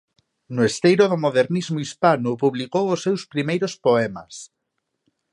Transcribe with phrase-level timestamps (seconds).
[0.55, 4.33] No esteiro do modernismo hispano publicou os seus primeiros poemas.